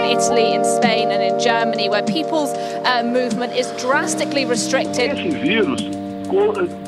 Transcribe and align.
in 0.00 0.18
Italy, 0.18 0.54
in 0.54 0.64
Spain, 0.64 1.10
and 1.10 1.22
in 1.22 1.38
Germany, 1.38 1.88
where 1.88 2.02
people's 2.02 2.52
uh, 2.84 3.02
movement 3.04 3.54
is 3.54 3.70
drastically 3.80 4.44
restricted. 4.44 5.12
Esse 5.12 5.30
vírus 5.30 5.82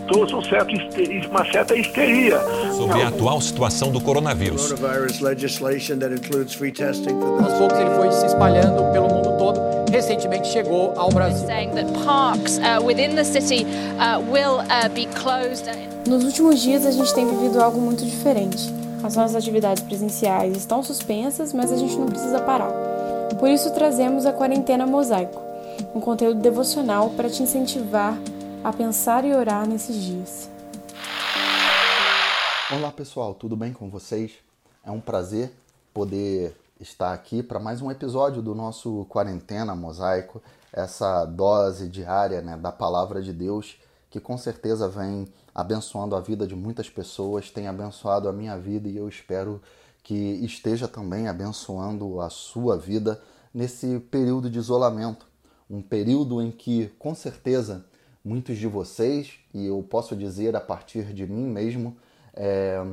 trouxe 0.07 0.35
um 0.35 0.43
certo, 0.43 0.75
uma 1.29 1.45
certa 1.51 1.75
histeria. 1.75 2.40
Sobre 2.77 3.03
a 3.03 3.09
atual 3.09 3.40
situação 3.40 3.90
do 3.90 4.01
coronavírus. 4.01 4.72
Aos 4.72 4.79
poucos 7.59 7.79
ele 7.79 7.91
foi 7.96 8.12
se 8.12 8.27
espalhando 8.27 8.93
pelo 8.93 9.09
mundo 9.09 9.37
todo. 9.39 9.61
Recentemente 9.91 10.49
chegou 10.49 10.93
ao 10.97 11.11
Brasil. 11.11 11.47
Nos 16.09 16.25
últimos 16.25 16.61
dias 16.61 16.87
a 16.87 16.91
gente 16.91 17.15
tem 17.15 17.27
vivido 17.27 17.61
algo 17.61 17.81
muito 17.81 18.05
diferente. 18.05 18.73
As 19.03 19.17
nossas 19.17 19.35
atividades 19.35 19.83
presenciais 19.83 20.57
estão 20.57 20.83
suspensas, 20.83 21.53
mas 21.53 21.73
a 21.73 21.77
gente 21.77 21.97
não 21.97 22.06
precisa 22.06 22.38
parar. 22.41 22.91
Por 23.42 23.51
isso 23.51 23.74
trazemos 23.74 24.24
a 24.24 24.32
quarentena 24.32 24.87
mosaico, 24.87 25.42
um 25.92 26.00
conteúdo 26.00 26.41
devocional 26.41 27.10
para 27.10 27.28
te 27.28 27.42
incentivar 27.42 28.16
a 28.62 28.73
pensar 28.73 29.24
e 29.24 29.34
orar 29.34 29.66
nesses 29.66 29.96
dias. 29.96 30.48
Olá 32.73 32.92
pessoal, 32.92 33.34
tudo 33.34 33.56
bem 33.56 33.73
com 33.73 33.91
vocês? 33.91 34.34
É 34.84 34.92
um 34.92 35.00
prazer 35.00 35.50
poder 35.92 36.56
estar 36.78 37.12
aqui 37.12 37.42
para 37.42 37.59
mais 37.59 37.83
um 37.83 37.91
episódio 37.91 38.41
do 38.41 38.55
nosso 38.55 39.06
Quarentena 39.06 39.74
Mosaico, 39.74 40.41
essa 40.72 41.24
dose 41.24 41.88
diária 41.88 42.41
né, 42.41 42.56
da 42.56 42.70
Palavra 42.70 43.20
de 43.20 43.33
Deus 43.33 43.77
que 44.09 44.20
com 44.20 44.36
certeza 44.36 44.88
vem 44.88 45.27
abençoando 45.55 46.14
a 46.14 46.20
vida 46.20 46.47
de 46.47 46.55
muitas 46.55 46.91
pessoas, 46.91 47.50
tem 47.50 47.66
abençoado 47.66 48.28
a 48.28 48.33
minha 48.33 48.56
vida 48.59 48.86
e 48.86 48.98
eu 48.98 49.09
espero 49.09 49.61
que 50.02 50.15
esteja 50.15 50.88
também 50.88 51.29
abençoando 51.29 52.20
a 52.20 52.29
sua 52.29 52.77
vida 52.77 53.20
nesse 53.55 54.01
período 54.11 54.50
de 54.50 54.58
isolamento, 54.58 55.27
um 55.70 55.81
período 55.81 56.42
em 56.42 56.50
que 56.50 56.89
com 56.98 57.14
certeza 57.14 57.84
muitos 58.25 58.56
de 58.56 58.67
vocês, 58.67 59.34
e 59.53 59.67
eu 59.67 59.83
posso 59.89 60.17
dizer 60.17 60.55
a 60.56 60.61
partir 60.61 61.12
de 61.12 61.27
mim 61.27 61.47
mesmo, 61.47 61.97
é, 62.34 62.84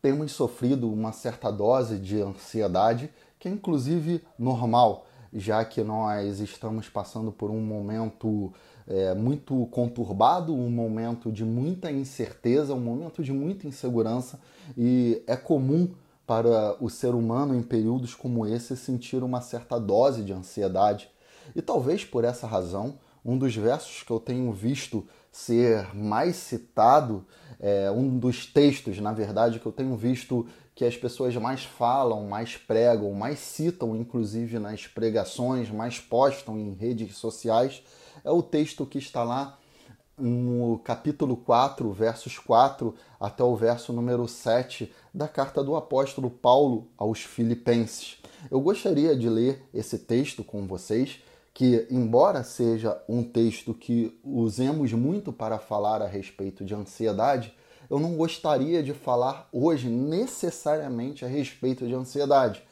temos 0.00 0.32
sofrido 0.32 0.90
uma 0.90 1.12
certa 1.12 1.50
dose 1.50 1.98
de 1.98 2.20
ansiedade, 2.20 3.10
que 3.38 3.48
é 3.48 3.50
inclusive 3.50 4.22
normal, 4.38 5.06
já 5.32 5.64
que 5.64 5.82
nós 5.82 6.40
estamos 6.40 6.88
passando 6.88 7.30
por 7.30 7.50
um 7.50 7.60
momento 7.60 8.52
é, 8.86 9.14
muito 9.14 9.66
conturbado, 9.66 10.54
um 10.54 10.70
momento 10.70 11.30
de 11.30 11.44
muita 11.44 11.90
incerteza, 11.92 12.74
um 12.74 12.80
momento 12.80 13.22
de 13.22 13.32
muita 13.32 13.66
insegurança, 13.66 14.40
e 14.76 15.22
é 15.26 15.36
comum 15.36 15.90
para 16.30 16.76
o 16.80 16.88
ser 16.88 17.12
humano 17.12 17.56
em 17.56 17.60
períodos 17.60 18.14
como 18.14 18.46
esse 18.46 18.76
sentir 18.76 19.24
uma 19.24 19.40
certa 19.40 19.80
dose 19.80 20.22
de 20.22 20.32
ansiedade. 20.32 21.10
E 21.56 21.60
talvez 21.60 22.04
por 22.04 22.22
essa 22.22 22.46
razão 22.46 23.00
um 23.24 23.36
dos 23.36 23.56
versos 23.56 24.04
que 24.04 24.12
eu 24.12 24.20
tenho 24.20 24.52
visto 24.52 25.04
ser 25.32 25.92
mais 25.92 26.36
citado, 26.36 27.26
é, 27.58 27.90
um 27.90 28.16
dos 28.16 28.46
textos, 28.46 29.00
na 29.00 29.12
verdade, 29.12 29.58
que 29.58 29.66
eu 29.66 29.72
tenho 29.72 29.96
visto 29.96 30.46
que 30.72 30.84
as 30.84 30.96
pessoas 30.96 31.34
mais 31.34 31.64
falam, 31.64 32.28
mais 32.28 32.56
pregam, 32.56 33.12
mais 33.12 33.40
citam, 33.40 33.96
inclusive 33.96 34.60
nas 34.60 34.86
pregações, 34.86 35.68
mais 35.68 35.98
postam 35.98 36.56
em 36.56 36.74
redes 36.74 37.16
sociais, 37.16 37.82
é 38.22 38.30
o 38.30 38.40
texto 38.40 38.86
que 38.86 38.98
está 38.98 39.24
lá 39.24 39.58
no 40.20 40.78
capítulo 40.80 41.36
4, 41.36 41.90
versos 41.92 42.38
4 42.38 42.94
até 43.18 43.42
o 43.42 43.56
verso 43.56 43.92
número 43.92 44.28
7 44.28 44.92
da 45.12 45.26
carta 45.26 45.64
do 45.64 45.74
apóstolo 45.74 46.30
Paulo 46.30 46.86
aos 46.96 47.20
Filipenses. 47.20 48.18
Eu 48.50 48.60
gostaria 48.60 49.16
de 49.16 49.28
ler 49.28 49.62
esse 49.72 49.98
texto 49.98 50.44
com 50.44 50.66
vocês 50.66 51.20
que, 51.52 51.86
embora 51.90 52.42
seja 52.42 53.02
um 53.08 53.22
texto 53.22 53.74
que 53.74 54.18
usemos 54.22 54.92
muito 54.92 55.32
para 55.32 55.58
falar 55.58 56.02
a 56.02 56.06
respeito 56.06 56.64
de 56.64 56.74
ansiedade, 56.74 57.54
eu 57.88 57.98
não 57.98 58.16
gostaria 58.16 58.82
de 58.82 58.94
falar 58.94 59.48
hoje 59.52 59.88
necessariamente 59.88 61.24
a 61.24 61.28
respeito 61.28 61.86
de 61.86 61.94
ansiedade. 61.94 62.62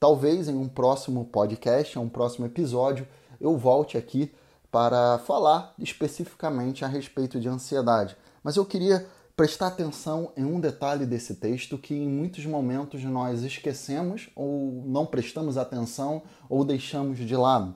Talvez 0.00 0.48
em 0.48 0.56
um 0.56 0.68
próximo 0.68 1.24
podcast, 1.26 1.98
em 1.98 2.00
um 2.02 2.08
próximo 2.08 2.46
episódio, 2.46 3.06
eu 3.40 3.56
volte 3.56 3.98
aqui 3.98 4.32
para 4.74 5.18
falar 5.18 5.72
especificamente 5.78 6.84
a 6.84 6.88
respeito 6.88 7.38
de 7.38 7.48
ansiedade. 7.48 8.16
Mas 8.42 8.56
eu 8.56 8.66
queria 8.66 9.06
prestar 9.36 9.68
atenção 9.68 10.32
em 10.36 10.44
um 10.44 10.58
detalhe 10.58 11.06
desse 11.06 11.36
texto 11.36 11.78
que 11.78 11.94
em 11.94 12.08
muitos 12.08 12.44
momentos 12.44 13.04
nós 13.04 13.44
esquecemos 13.44 14.30
ou 14.34 14.82
não 14.84 15.06
prestamos 15.06 15.56
atenção 15.56 16.24
ou 16.48 16.64
deixamos 16.64 17.18
de 17.18 17.36
lado. 17.36 17.72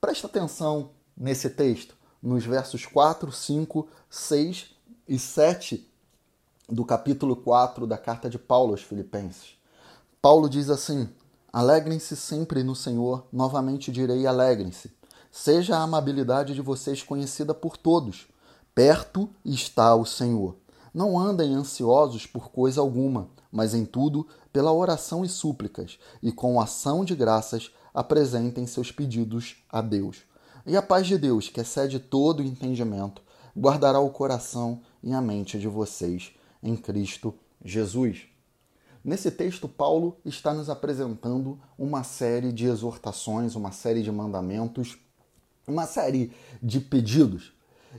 Presta 0.00 0.26
atenção 0.26 0.90
nesse 1.16 1.48
texto, 1.50 1.94
nos 2.20 2.44
versos 2.44 2.84
4, 2.84 3.30
5, 3.30 3.88
6 4.10 4.74
e 5.06 5.16
7 5.16 5.88
do 6.68 6.84
capítulo 6.84 7.36
4 7.36 7.86
da 7.86 7.96
carta 7.96 8.28
de 8.28 8.40
Paulo 8.40 8.72
aos 8.72 8.82
Filipenses. 8.82 9.56
Paulo 10.20 10.48
diz 10.48 10.68
assim: 10.68 11.08
Alegrem-se 11.52 12.16
sempre 12.16 12.64
no 12.64 12.74
Senhor, 12.74 13.24
novamente 13.32 13.92
direi 13.92 14.26
alegrem-se. 14.26 14.90
Seja 15.36 15.76
a 15.76 15.82
amabilidade 15.82 16.54
de 16.54 16.62
vocês 16.62 17.02
conhecida 17.02 17.52
por 17.52 17.76
todos. 17.76 18.28
Perto 18.72 19.28
está 19.44 19.92
o 19.96 20.06
Senhor. 20.06 20.54
Não 20.94 21.18
andem 21.18 21.54
ansiosos 21.54 22.24
por 22.24 22.52
coisa 22.52 22.80
alguma, 22.80 23.28
mas 23.50 23.74
em 23.74 23.84
tudo, 23.84 24.28
pela 24.52 24.72
oração 24.72 25.24
e 25.24 25.28
súplicas, 25.28 25.98
e 26.22 26.30
com 26.30 26.60
ação 26.60 27.04
de 27.04 27.16
graças, 27.16 27.72
apresentem 27.92 28.64
seus 28.64 28.92
pedidos 28.92 29.56
a 29.68 29.80
Deus. 29.80 30.18
E 30.64 30.76
a 30.76 30.82
paz 30.82 31.04
de 31.08 31.18
Deus, 31.18 31.48
que 31.48 31.60
excede 31.60 31.98
todo 31.98 32.40
entendimento, 32.40 33.20
guardará 33.58 33.98
o 33.98 34.10
coração 34.10 34.82
e 35.02 35.12
a 35.12 35.20
mente 35.20 35.58
de 35.58 35.66
vocês 35.66 36.30
em 36.62 36.76
Cristo 36.76 37.34
Jesus. 37.64 38.28
Nesse 39.04 39.32
texto, 39.32 39.68
Paulo 39.68 40.16
está 40.24 40.54
nos 40.54 40.70
apresentando 40.70 41.58
uma 41.76 42.04
série 42.04 42.52
de 42.52 42.66
exortações, 42.66 43.56
uma 43.56 43.72
série 43.72 44.00
de 44.00 44.12
mandamentos, 44.12 44.96
uma 45.66 45.86
série 45.86 46.32
de 46.62 46.80
pedidos. 46.80 47.52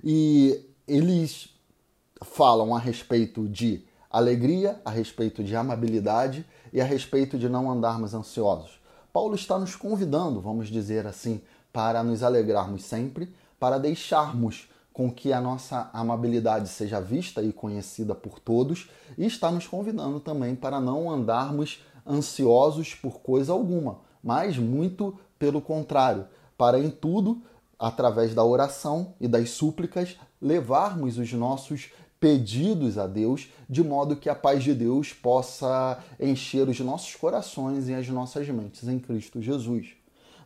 E 0.04 0.60
eles 0.88 1.50
falam 2.24 2.76
a 2.76 2.80
respeito 2.80 3.48
de 3.48 3.84
alegria, 4.10 4.80
a 4.86 4.90
respeito 4.90 5.44
de 5.44 5.56
amabilidade 5.56 6.46
e 6.72 6.80
a 6.80 6.86
respeito 6.86 7.38
de 7.38 7.50
não 7.50 7.70
andarmos 7.70 8.14
ansiosos. 8.14 8.80
Paulo 9.12 9.36
está 9.36 9.58
nos 9.58 9.76
convidando, 9.76 10.42
vamos 10.42 10.68
dizer 10.68 11.08
assim, 11.08 11.42
para 11.72 12.04
nos 12.04 12.24
alegrarmos 12.24 12.84
sempre, 12.84 13.34
para 13.60 13.78
deixarmos 13.78 14.70
com 14.94 15.12
que 15.12 15.34
a 15.34 15.42
nossa 15.42 15.90
amabilidade 15.92 16.70
seja 16.70 17.02
vista 17.02 17.42
e 17.42 17.52
conhecida 17.52 18.16
por 18.16 18.40
todos, 18.40 18.90
e 19.18 19.26
está 19.26 19.52
nos 19.52 19.68
convidando 19.68 20.22
também 20.22 20.56
para 20.56 20.80
não 20.80 21.12
andarmos 21.12 21.84
ansiosos 22.08 22.96
por 22.96 23.20
coisa 23.20 23.52
alguma, 23.52 24.00
mas 24.24 24.58
muito 24.58 25.20
pelo 25.38 25.60
contrário, 25.62 26.26
para 26.58 26.80
em 26.80 26.90
tudo, 26.90 27.42
através 27.80 28.34
da 28.34 28.44
oração 28.44 29.14
e 29.20 29.28
das 29.28 29.52
súplicas, 29.52 30.18
levarmos 30.42 31.18
os 31.18 31.32
nossos 31.34 31.92
pedidos 32.20 32.98
a 32.98 33.08
Deus, 33.08 33.50
de 33.70 33.84
modo 33.84 34.16
que 34.16 34.30
a 34.30 34.36
paz 34.36 34.64
de 34.64 34.74
Deus 34.74 35.14
possa 35.14 36.00
encher 36.20 36.68
os 36.68 36.80
nossos 36.80 37.16
corações 37.16 37.88
e 37.88 37.94
as 37.94 38.08
nossas 38.10 38.48
mentes 38.50 38.88
em 38.88 39.00
Cristo 39.00 39.42
Jesus. 39.42 39.96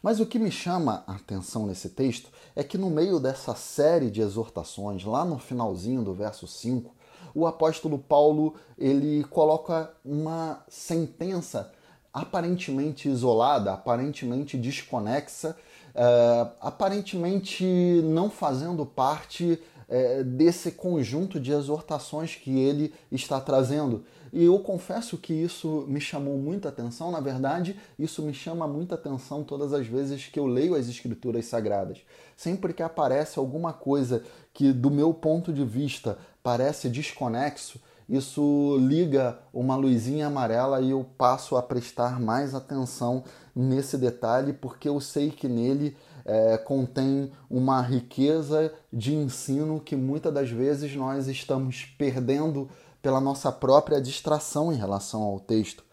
Mas 0.01 0.19
o 0.19 0.25
que 0.25 0.39
me 0.39 0.49
chama 0.49 1.03
a 1.05 1.15
atenção 1.15 1.65
nesse 1.65 1.89
texto 1.89 2.29
é 2.55 2.63
que 2.63 2.77
no 2.77 2.89
meio 2.89 3.19
dessa 3.19 3.53
série 3.55 4.09
de 4.09 4.21
exortações, 4.21 5.03
lá 5.03 5.25
no 5.25 5.37
finalzinho 5.37 6.01
do 6.01 6.13
verso 6.13 6.47
5, 6.47 6.93
o 7.35 7.45
apóstolo 7.45 7.99
Paulo 7.99 8.55
ele 8.77 9.23
coloca 9.25 9.91
uma 10.03 10.63
sentença 10.67 11.71
aparentemente 12.13 13.07
isolada, 13.07 13.73
aparentemente 13.73 14.57
desconexa, 14.57 15.55
uh, 15.99 16.51
aparentemente 16.61 17.65
não 18.05 18.29
fazendo 18.29 18.85
parte 18.85 19.59
é, 19.89 20.23
desse 20.23 20.71
conjunto 20.71 21.39
de 21.39 21.51
exortações 21.51 22.35
que 22.35 22.59
ele 22.59 22.93
está 23.11 23.41
trazendo. 23.41 24.05
E 24.31 24.45
eu 24.45 24.59
confesso 24.59 25.17
que 25.17 25.33
isso 25.33 25.85
me 25.87 25.99
chamou 25.99 26.37
muita 26.37 26.69
atenção, 26.69 27.09
na 27.09 27.19
verdade, 27.19 27.75
isso 27.97 28.21
me 28.21 28.33
chama 28.33 28.67
muita 28.67 28.93
atenção 28.93 29.43
todas 29.43 29.73
as 29.73 29.87
vezes 29.87 30.27
que 30.27 30.39
eu 30.39 30.45
leio 30.45 30.75
as 30.75 30.87
Escrituras 30.87 31.45
Sagradas. 31.45 31.97
Sempre 32.37 32.71
que 32.71 32.83
aparece 32.83 33.39
alguma 33.39 33.73
coisa 33.73 34.23
que, 34.53 34.71
do 34.71 34.91
meu 34.91 35.11
ponto 35.11 35.51
de 35.51 35.65
vista, 35.65 36.19
parece 36.43 36.89
desconexo, 36.89 37.81
isso 38.09 38.77
liga 38.79 39.37
uma 39.53 39.75
luzinha 39.75 40.27
amarela 40.27 40.81
e 40.81 40.89
eu 40.89 41.05
passo 41.17 41.55
a 41.55 41.61
prestar 41.61 42.19
mais 42.19 42.55
atenção 42.55 43.23
nesse 43.55 43.97
detalhe, 43.97 44.51
porque 44.51 44.89
eu 44.89 44.99
sei 44.99 45.29
que 45.29 45.47
nele 45.47 45.95
é, 46.25 46.57
contém 46.57 47.31
uma 47.49 47.81
riqueza 47.81 48.73
de 48.91 49.13
ensino 49.13 49.79
que 49.79 49.95
muitas 49.95 50.33
das 50.33 50.49
vezes 50.49 50.95
nós 50.95 51.27
estamos 51.27 51.85
perdendo 51.97 52.67
pela 53.01 53.21
nossa 53.21 53.51
própria 53.51 54.01
distração 54.01 54.73
em 54.73 54.75
relação 54.75 55.21
ao 55.21 55.39
texto. 55.39 55.83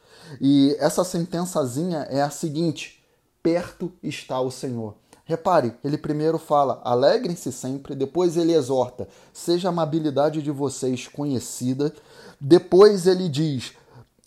E 0.40 0.74
essa 0.78 1.04
sentençazinha 1.04 1.98
é 2.10 2.22
a 2.22 2.30
seguinte: 2.30 3.04
perto 3.42 3.92
está 4.02 4.40
o 4.40 4.50
Senhor. 4.50 4.94
Repare, 5.28 5.75
ele 5.82 5.99
primeiro 5.99 6.38
fala: 6.38 6.81
alegrem-se 6.84 7.50
sempre, 7.50 7.96
depois 7.96 8.37
ele 8.37 8.55
exorta: 8.55 9.08
seja 9.32 9.69
a 9.69 9.70
amabilidade 9.70 10.40
de 10.40 10.52
vocês 10.52 11.08
conhecida. 11.08 11.93
Depois 12.40 13.08
ele 13.08 13.28
diz: 13.28 13.73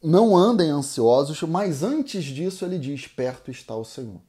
não 0.04 0.36
andem 0.36 0.70
ansiosos, 0.70 1.42
mas 1.44 1.84
antes 1.84 2.26
disso 2.26 2.66
ele 2.66 2.78
diz: 2.78 3.08
perto 3.08 3.50
está 3.50 3.74
o 3.78 3.86
Senhor. 3.86 4.20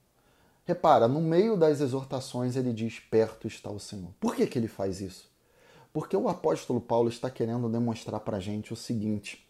Repara, 0.64 1.08
no 1.08 1.20
meio 1.20 1.56
das 1.56 1.80
exortações 1.80 2.54
ele 2.54 2.72
diz: 2.72 3.00
perto 3.00 3.48
está 3.48 3.68
o 3.68 3.80
Senhor. 3.80 4.10
Por 4.20 4.36
que, 4.36 4.46
que 4.46 4.56
ele 4.56 4.68
faz 4.68 5.00
isso? 5.00 5.28
Porque 5.92 6.16
o 6.16 6.28
apóstolo 6.28 6.80
Paulo 6.80 7.08
está 7.08 7.28
querendo 7.28 7.68
demonstrar 7.68 8.20
para 8.20 8.36
a 8.36 8.40
gente 8.40 8.72
o 8.72 8.76
seguinte: 8.76 9.44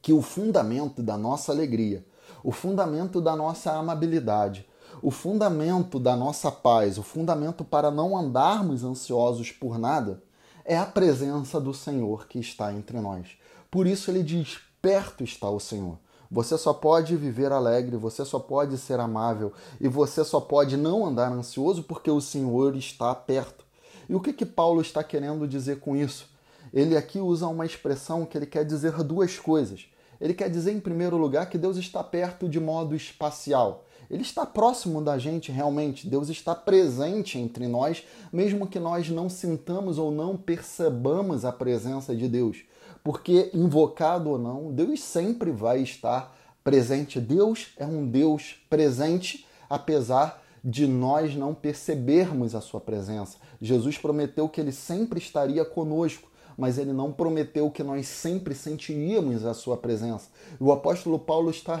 que 0.00 0.14
o 0.14 0.22
fundamento 0.22 1.02
da 1.02 1.18
nossa 1.18 1.52
alegria, 1.52 2.02
o 2.42 2.50
fundamento 2.50 3.20
da 3.20 3.36
nossa 3.36 3.72
amabilidade, 3.72 4.66
o 5.02 5.10
fundamento 5.10 5.98
da 5.98 6.16
nossa 6.16 6.50
paz, 6.50 6.98
o 6.98 7.02
fundamento 7.02 7.64
para 7.64 7.90
não 7.90 8.16
andarmos 8.16 8.84
ansiosos 8.84 9.50
por 9.50 9.78
nada, 9.78 10.22
é 10.64 10.76
a 10.76 10.86
presença 10.86 11.60
do 11.60 11.72
Senhor 11.72 12.26
que 12.26 12.38
está 12.38 12.72
entre 12.72 13.00
nós. 13.00 13.28
Por 13.70 13.86
isso 13.86 14.10
ele 14.10 14.22
diz: 14.22 14.58
perto 14.80 15.24
está 15.24 15.48
o 15.48 15.60
Senhor. 15.60 15.98
Você 16.30 16.56
só 16.56 16.72
pode 16.72 17.16
viver 17.16 17.50
alegre, 17.50 17.96
você 17.96 18.24
só 18.24 18.38
pode 18.38 18.78
ser 18.78 19.00
amável 19.00 19.52
e 19.80 19.88
você 19.88 20.24
só 20.24 20.40
pode 20.40 20.76
não 20.76 21.04
andar 21.04 21.32
ansioso 21.32 21.82
porque 21.82 22.10
o 22.10 22.20
Senhor 22.20 22.76
está 22.76 23.12
perto. 23.14 23.64
E 24.08 24.14
o 24.14 24.20
que, 24.20 24.32
que 24.32 24.46
Paulo 24.46 24.80
está 24.80 25.02
querendo 25.02 25.46
dizer 25.48 25.80
com 25.80 25.96
isso? 25.96 26.28
Ele 26.72 26.96
aqui 26.96 27.18
usa 27.18 27.48
uma 27.48 27.66
expressão 27.66 28.24
que 28.24 28.38
ele 28.38 28.46
quer 28.46 28.64
dizer 28.64 29.02
duas 29.02 29.38
coisas. 29.38 29.86
Ele 30.20 30.34
quer 30.34 30.50
dizer, 30.50 30.72
em 30.72 30.80
primeiro 30.80 31.16
lugar, 31.16 31.48
que 31.48 31.58
Deus 31.58 31.76
está 31.76 32.04
perto 32.04 32.48
de 32.48 32.60
modo 32.60 32.94
espacial. 32.94 33.84
Ele 34.10 34.22
está 34.22 34.44
próximo 34.44 35.00
da 35.00 35.16
gente 35.18 35.52
realmente. 35.52 36.08
Deus 36.08 36.28
está 36.28 36.54
presente 36.54 37.38
entre 37.38 37.68
nós, 37.68 38.04
mesmo 38.32 38.66
que 38.66 38.80
nós 38.80 39.08
não 39.08 39.28
sintamos 39.28 39.98
ou 39.98 40.10
não 40.10 40.36
percebamos 40.36 41.44
a 41.44 41.52
presença 41.52 42.14
de 42.14 42.28
Deus. 42.28 42.64
Porque, 43.04 43.50
invocado 43.54 44.30
ou 44.30 44.38
não, 44.38 44.72
Deus 44.72 45.00
sempre 45.00 45.52
vai 45.52 45.80
estar 45.80 46.36
presente. 46.64 47.20
Deus 47.20 47.68
é 47.76 47.86
um 47.86 48.06
Deus 48.06 48.56
presente, 48.68 49.46
apesar 49.68 50.42
de 50.62 50.86
nós 50.86 51.34
não 51.36 51.54
percebermos 51.54 52.54
a 52.54 52.60
sua 52.60 52.80
presença. 52.80 53.38
Jesus 53.62 53.96
prometeu 53.96 54.48
que 54.48 54.60
ele 54.60 54.72
sempre 54.72 55.18
estaria 55.18 55.64
conosco 55.64 56.30
mas 56.60 56.76
ele 56.76 56.92
não 56.92 57.10
prometeu 57.10 57.70
que 57.70 57.82
nós 57.82 58.06
sempre 58.06 58.54
sentiríamos 58.54 59.46
a 59.46 59.54
sua 59.54 59.78
presença. 59.78 60.28
O 60.60 60.70
apóstolo 60.70 61.18
Paulo 61.18 61.50
está 61.50 61.74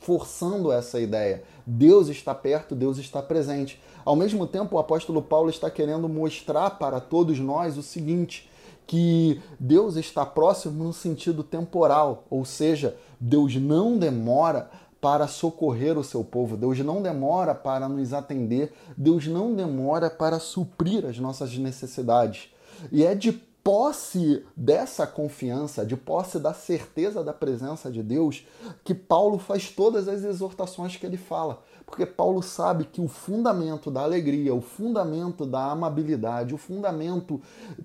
reforçando 0.00 0.72
essa 0.72 0.98
ideia. 0.98 1.42
Deus 1.66 2.08
está 2.08 2.34
perto, 2.34 2.74
Deus 2.74 2.98
está 2.98 3.22
presente. 3.22 3.80
Ao 4.04 4.16
mesmo 4.16 4.46
tempo, 4.46 4.76
o 4.76 4.78
apóstolo 4.78 5.20
Paulo 5.20 5.50
está 5.50 5.70
querendo 5.70 6.08
mostrar 6.08 6.70
para 6.70 6.98
todos 7.00 7.38
nós 7.38 7.76
o 7.76 7.82
seguinte: 7.82 8.50
que 8.86 9.40
Deus 9.58 9.96
está 9.96 10.24
próximo 10.24 10.82
no 10.82 10.92
sentido 10.92 11.44
temporal, 11.44 12.24
ou 12.30 12.44
seja, 12.44 12.96
Deus 13.20 13.54
não 13.56 13.98
demora 13.98 14.70
para 15.00 15.26
socorrer 15.26 15.98
o 15.98 16.04
seu 16.04 16.22
povo, 16.22 16.56
Deus 16.56 16.78
não 16.80 17.00
demora 17.00 17.54
para 17.54 17.88
nos 17.88 18.12
atender, 18.12 18.72
Deus 18.96 19.26
não 19.26 19.54
demora 19.54 20.10
para 20.10 20.38
suprir 20.38 21.06
as 21.06 21.18
nossas 21.18 21.56
necessidades. 21.56 22.50
E 22.92 23.04
é 23.04 23.14
de 23.14 23.32
posse 23.62 24.44
dessa 24.56 25.06
confiança, 25.06 25.84
de 25.84 25.96
posse 25.96 26.38
da 26.38 26.54
certeza 26.54 27.22
da 27.22 27.32
presença 27.32 27.90
de 27.90 28.02
Deus, 28.02 28.46
que 28.82 28.94
Paulo 28.94 29.38
faz 29.38 29.68
todas 29.70 30.08
as 30.08 30.24
exortações 30.24 30.96
que 30.96 31.04
ele 31.04 31.16
fala. 31.16 31.62
Porque 31.84 32.06
Paulo 32.06 32.40
sabe 32.40 32.84
que 32.84 33.00
o 33.00 33.08
fundamento 33.08 33.90
da 33.90 34.02
alegria, 34.02 34.54
o 34.54 34.60
fundamento 34.60 35.44
da 35.44 35.72
amabilidade, 35.72 36.54
o 36.54 36.58
fundamento 36.58 37.40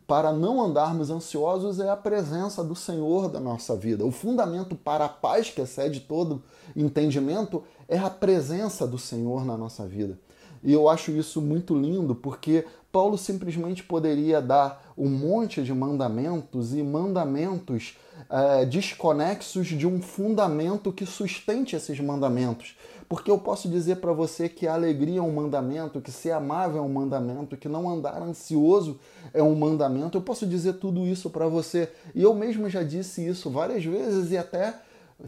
para 0.05 0.31
não 0.31 0.61
andarmos 0.63 1.09
ansiosos 1.09 1.79
é 1.79 1.89
a 1.89 1.97
presença 1.97 2.63
do 2.63 2.75
Senhor 2.75 3.29
da 3.29 3.39
nossa 3.39 3.75
vida. 3.75 4.05
O 4.05 4.11
fundamento 4.11 4.75
para 4.75 5.05
a 5.05 5.09
paz 5.09 5.49
que 5.49 5.61
excede 5.61 6.01
todo 6.01 6.43
entendimento 6.75 7.63
é 7.87 7.97
a 7.97 8.09
presença 8.09 8.85
do 8.85 8.99
Senhor 8.99 9.43
na 9.43 9.57
nossa 9.57 9.87
vida. 9.87 10.19
E 10.65 10.73
eu 10.73 10.89
acho 10.89 11.11
isso 11.11 11.39
muito 11.39 11.79
lindo 11.79 12.15
porque 12.15 12.65
Paulo 12.91 13.17
simplesmente 13.17 13.83
poderia 13.83 14.41
dar 14.41 14.93
um 14.97 15.07
monte 15.07 15.61
de 15.61 15.73
mandamentos 15.73 16.73
e 16.73 16.81
mandamentos 16.81 17.97
é, 18.29 18.65
desconexos 18.65 19.67
de 19.67 19.85
um 19.85 20.01
fundamento 20.01 20.91
que 20.91 21.05
sustente 21.05 21.75
esses 21.75 21.99
mandamentos. 21.99 22.75
Porque 23.07 23.29
eu 23.29 23.37
posso 23.37 23.69
dizer 23.69 23.97
para 23.97 24.11
você 24.11 24.49
que 24.49 24.65
a 24.65 24.73
alegria 24.73 25.19
é 25.19 25.21
um 25.21 25.31
mandamento, 25.31 26.01
que 26.01 26.11
ser 26.11 26.31
amável 26.31 26.79
é 26.79 26.81
um 26.81 26.91
mandamento, 26.91 27.55
que 27.55 27.69
não 27.69 27.87
andar 27.87 28.19
ansioso 28.21 28.99
é 29.33 29.43
um 29.43 29.53
mandamento. 29.53 30.17
Eu 30.17 30.21
posso 30.23 30.47
dizer 30.47 30.73
tudo 30.73 31.05
isso 31.05 31.29
para 31.29 31.47
você. 31.47 31.91
E 32.15 32.23
eu 32.23 32.33
mesmo 32.33 32.67
já 32.69 32.81
disse 32.81 33.27
isso 33.27 33.51
várias 33.51 33.85
vezes 33.85 34.31
e 34.31 34.37
até 34.37 34.73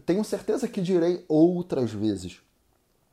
tenho 0.04 0.24
certeza 0.24 0.66
que 0.66 0.80
direi 0.80 1.24
outras 1.28 1.92
vezes. 1.92 2.40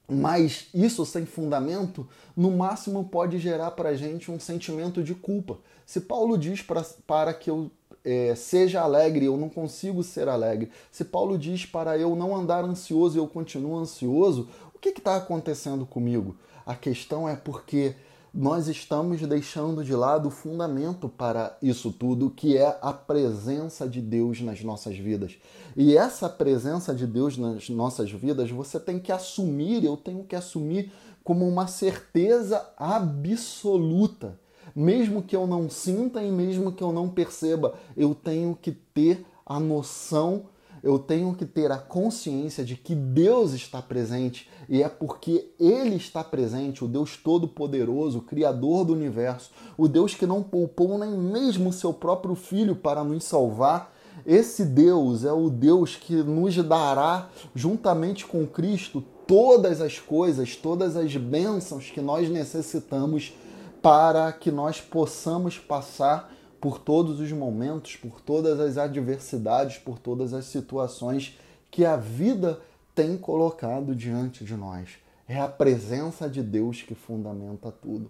Mas 0.08 0.68
isso 0.74 1.06
sem 1.06 1.26
fundamento, 1.26 2.08
no 2.38 2.52
máximo 2.52 3.06
pode 3.06 3.40
gerar 3.40 3.72
para 3.72 3.90
a 3.90 3.96
gente 3.96 4.32
um 4.32 4.40
sentimento 4.40 5.02
de 5.04 5.16
culpa. 5.16 5.58
Se 5.86 6.02
Paulo 6.02 6.38
diz 6.38 6.62
pra, 6.62 6.86
para 7.08 7.34
que 7.34 7.50
eu 7.50 7.72
é, 8.04 8.36
seja 8.36 8.82
alegre, 8.82 9.26
eu 9.26 9.36
não 9.36 9.50
consigo 9.50 10.04
ser 10.04 10.30
alegre. 10.30 10.70
Se 10.92 11.04
Paulo 11.04 11.38
diz 11.38 11.66
para 11.66 11.98
eu 11.98 12.16
não 12.16 12.36
andar 12.36 12.64
ansioso 12.64 13.18
e 13.18 13.20
eu 13.20 13.28
continuo 13.28 13.78
ansioso, 13.78 14.48
o 14.76 14.80
que 14.80 14.90
está 14.90 15.16
acontecendo 15.16 15.86
comigo? 15.86 16.38
A 16.66 16.76
questão 16.76 17.28
é 17.28 17.36
porque 17.36 17.96
nós 18.36 18.68
estamos 18.68 19.22
deixando 19.22 19.82
de 19.82 19.96
lado 19.96 20.28
o 20.28 20.32
fundamento 20.32 21.08
para 21.08 21.58
isso 21.62 21.90
tudo, 21.90 22.30
que 22.30 22.58
é 22.58 22.78
a 22.82 22.92
presença 22.92 23.88
de 23.88 24.02
Deus 24.02 24.42
nas 24.42 24.62
nossas 24.62 24.98
vidas. 24.98 25.38
E 25.74 25.96
essa 25.96 26.28
presença 26.28 26.94
de 26.94 27.08
Deus 27.08 27.38
nas 27.38 27.70
nossas 27.70 28.12
vidas, 28.12 28.52
você 28.52 28.78
tem 28.78 29.00
que 29.00 29.10
assumir, 29.10 29.86
eu 29.86 29.96
tenho 29.96 30.26
que 30.26 30.36
assumir 30.36 30.92
como 31.24 31.48
uma 31.48 31.68
certeza 31.68 32.70
absoluta. 32.78 34.38
Mesmo 34.76 35.24
que 35.24 35.36
eu 35.36 35.48
não 35.48 35.70
sinta 35.70 36.22
e 36.22 36.30
mesmo 36.30 36.74
que 36.74 36.84
eu 36.84 36.92
não 36.92 37.08
perceba, 37.08 37.76
eu 37.96 38.14
tenho 38.14 38.54
que 38.62 38.74
ter 38.74 39.26
a 39.46 39.62
noção 39.62 40.44
eu 40.86 41.00
tenho 41.00 41.34
que 41.34 41.48
ter 41.48 41.72
a 41.72 41.80
consciência 41.80 42.64
de 42.64 42.76
que 42.76 42.94
Deus 42.94 43.54
está 43.54 43.82
presente 43.82 44.48
e 44.70 44.84
é 44.84 44.88
porque 44.88 45.50
Ele 45.60 45.96
está 45.96 46.24
presente, 46.24 46.86
o 46.86 46.88
Deus 46.88 47.18
Todo-Poderoso, 47.18 48.22
Criador 48.22 48.86
do 48.86 48.94
universo, 48.94 49.50
o 49.76 49.88
Deus 49.88 50.14
que 50.14 50.28
não 50.28 50.44
poupou 50.44 51.00
nem 51.00 51.10
mesmo 51.10 51.74
seu 51.74 51.92
próprio 51.92 52.36
Filho 52.36 52.76
para 52.76 53.04
nos 53.04 53.24
salvar. 53.24 53.96
Esse 54.28 54.64
Deus 54.64 55.26
é 55.26 55.34
o 55.34 55.50
Deus 55.50 55.96
que 55.96 56.14
nos 56.18 56.56
dará, 56.58 57.30
juntamente 57.56 58.24
com 58.24 58.46
Cristo, 58.46 59.04
todas 59.26 59.82
as 59.82 59.98
coisas, 59.98 60.56
todas 60.56 60.96
as 60.96 61.18
bênçãos 61.18 61.90
que 61.90 62.00
nós 62.00 62.30
necessitamos 62.30 63.34
para 63.82 64.32
que 64.32 64.52
nós 64.52 64.82
possamos 64.82 65.58
passar 65.58 66.32
por 66.66 66.80
todos 66.80 67.20
os 67.20 67.32
momentos, 67.32 67.96
por 67.96 68.20
todas 68.20 68.60
as 68.60 68.76
adversidades, 68.76 69.78
por 69.78 70.00
todas 70.00 70.34
as 70.34 70.46
situações 70.46 71.38
que 71.70 71.86
a 71.86 71.96
vida 71.96 72.60
tem 72.96 73.16
colocado 73.16 73.94
diante 73.94 74.44
de 74.44 74.56
nós. 74.56 74.98
É 75.28 75.40
a 75.40 75.48
presença 75.48 76.28
de 76.28 76.42
Deus 76.42 76.82
que 76.82 76.96
fundamenta 76.96 77.72
tudo. 77.72 78.10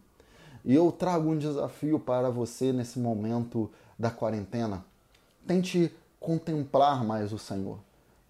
E 0.64 0.74
eu 0.74 0.90
trago 0.90 1.32
um 1.32 1.38
desafio 1.38 2.00
para 2.00 2.30
você 2.30 2.72
nesse 2.72 2.98
momento 2.98 3.70
da 4.00 4.10
quarentena. 4.10 4.86
Tente 5.46 5.94
contemplar 6.18 7.04
mais 7.04 7.34
o 7.34 7.38
Senhor. 7.38 7.78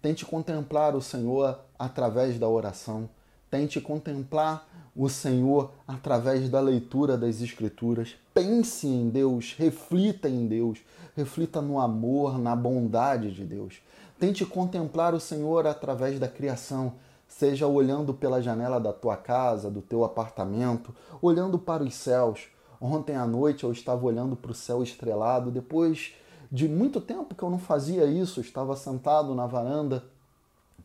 Tente 0.02 0.26
contemplar 0.26 0.96
o 0.96 1.00
Senhor 1.00 1.56
através 1.78 2.36
da 2.36 2.48
oração. 2.48 3.08
Tente 3.56 3.80
contemplar 3.80 4.68
o 4.94 5.08
Senhor 5.08 5.72
através 5.88 6.46
da 6.50 6.60
leitura 6.60 7.16
das 7.16 7.40
Escrituras. 7.40 8.14
Pense 8.34 8.86
em 8.86 9.08
Deus, 9.08 9.54
reflita 9.56 10.28
em 10.28 10.46
Deus, 10.46 10.80
reflita 11.16 11.62
no 11.62 11.80
amor, 11.80 12.38
na 12.38 12.54
bondade 12.54 13.32
de 13.32 13.44
Deus. 13.44 13.80
Tente 14.20 14.44
contemplar 14.44 15.14
o 15.14 15.20
Senhor 15.20 15.66
através 15.66 16.20
da 16.20 16.28
criação, 16.28 16.92
seja 17.26 17.66
olhando 17.66 18.12
pela 18.12 18.42
janela 18.42 18.78
da 18.78 18.92
tua 18.92 19.16
casa, 19.16 19.70
do 19.70 19.80
teu 19.80 20.04
apartamento, 20.04 20.94
olhando 21.22 21.58
para 21.58 21.82
os 21.82 21.94
céus. 21.94 22.48
Ontem 22.78 23.16
à 23.16 23.24
noite 23.24 23.64
eu 23.64 23.72
estava 23.72 24.04
olhando 24.04 24.36
para 24.36 24.50
o 24.50 24.54
céu 24.54 24.82
estrelado, 24.82 25.50
depois 25.50 26.12
de 26.52 26.68
muito 26.68 27.00
tempo 27.00 27.34
que 27.34 27.42
eu 27.42 27.48
não 27.48 27.58
fazia 27.58 28.04
isso, 28.04 28.38
estava 28.38 28.76
sentado 28.76 29.34
na 29.34 29.46
varanda 29.46 30.04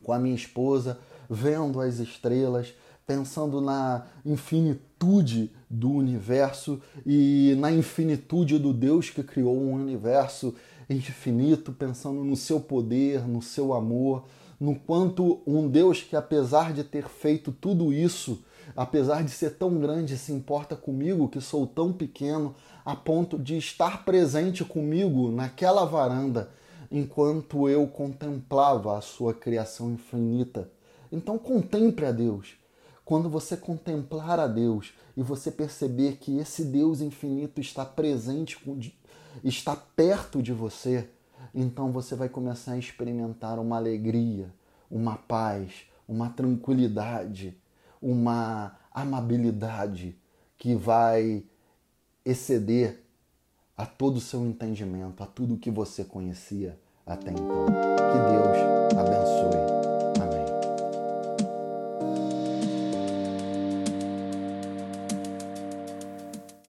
com 0.02 0.10
a 0.10 0.18
minha 0.18 0.34
esposa, 0.34 0.98
vendo 1.32 1.80
as 1.80 1.98
estrelas, 1.98 2.74
pensando 3.06 3.60
na 3.60 4.06
infinitude 4.24 5.50
do 5.68 5.90
universo 5.90 6.80
e 7.06 7.56
na 7.58 7.72
infinitude 7.72 8.58
do 8.58 8.72
Deus 8.72 9.08
que 9.08 9.22
criou 9.22 9.56
um 9.56 9.72
universo 9.72 10.54
infinito, 10.88 11.72
pensando 11.72 12.22
no 12.22 12.36
seu 12.36 12.60
poder, 12.60 13.26
no 13.26 13.40
seu 13.40 13.72
amor, 13.72 14.24
no 14.60 14.76
quanto 14.76 15.40
um 15.46 15.66
Deus 15.68 16.02
que, 16.02 16.14
apesar 16.14 16.72
de 16.72 16.84
ter 16.84 17.08
feito 17.08 17.50
tudo 17.50 17.92
isso, 17.92 18.44
apesar 18.76 19.24
de 19.24 19.30
ser 19.30 19.56
tão 19.56 19.78
grande, 19.78 20.18
se 20.18 20.32
importa 20.32 20.76
comigo, 20.76 21.28
que 21.28 21.40
sou 21.40 21.66
tão 21.66 21.92
pequeno, 21.92 22.54
a 22.84 22.94
ponto 22.94 23.38
de 23.38 23.56
estar 23.56 24.04
presente 24.04 24.64
comigo 24.64 25.30
naquela 25.30 25.84
varanda 25.84 26.50
enquanto 26.90 27.68
eu 27.68 27.86
contemplava 27.86 28.98
a 28.98 29.00
sua 29.00 29.32
criação 29.32 29.90
infinita. 29.92 30.70
Então 31.12 31.38
contemple 31.38 32.06
a 32.06 32.10
Deus. 32.10 32.56
Quando 33.04 33.28
você 33.28 33.56
contemplar 33.56 34.40
a 34.40 34.46
Deus 34.46 34.94
e 35.16 35.22
você 35.22 35.50
perceber 35.50 36.16
que 36.16 36.38
esse 36.38 36.64
Deus 36.64 37.02
infinito 37.02 37.60
está 37.60 37.84
presente, 37.84 38.58
está 39.44 39.76
perto 39.76 40.42
de 40.42 40.52
você, 40.52 41.08
então 41.54 41.92
você 41.92 42.14
vai 42.14 42.28
começar 42.28 42.72
a 42.72 42.78
experimentar 42.78 43.58
uma 43.58 43.76
alegria, 43.76 44.52
uma 44.90 45.16
paz, 45.16 45.84
uma 46.08 46.30
tranquilidade, 46.30 47.56
uma 48.00 48.78
amabilidade 48.92 50.16
que 50.56 50.74
vai 50.74 51.44
exceder 52.24 53.02
a 53.76 53.84
todo 53.84 54.16
o 54.16 54.20
seu 54.20 54.46
entendimento, 54.46 55.22
a 55.22 55.26
tudo 55.26 55.56
que 55.56 55.70
você 55.70 56.04
conhecia 56.04 56.78
até 57.04 57.32
então. 57.32 57.66
Que 57.66 58.18
Deus 58.30 58.98
abençoe. 58.98 59.91